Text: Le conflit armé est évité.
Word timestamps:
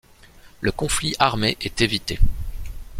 Le 0.61 0.71
conflit 0.71 1.13
armé 1.19 1.57
est 1.61 1.79
évité. 1.81 2.17